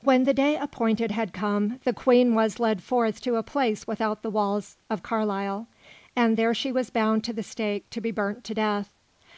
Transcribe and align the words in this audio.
When 0.00 0.24
the 0.24 0.32
day 0.32 0.56
appointed 0.56 1.10
had 1.10 1.34
come, 1.34 1.78
the 1.84 1.92
Queen 1.92 2.34
was 2.34 2.58
led 2.58 2.82
forth 2.82 3.20
to 3.20 3.36
a 3.36 3.42
place 3.42 3.86
without 3.86 4.22
the 4.22 4.30
walls 4.30 4.78
of 4.88 5.02
Carlisle, 5.02 5.66
and 6.16 6.38
there 6.38 6.54
she 6.54 6.72
was 6.72 6.88
bound 6.88 7.22
to 7.24 7.34
the 7.34 7.42
stake 7.42 7.90
to 7.90 8.00
be 8.00 8.10
burnt 8.10 8.44
to 8.44 8.54
death. 8.54 8.90